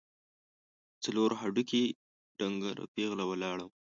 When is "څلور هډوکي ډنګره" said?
1.03-2.83